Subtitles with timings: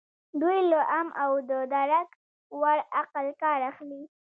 [0.41, 2.09] دوی له عام او د درک
[2.59, 4.01] وړ عقل کار اخلي.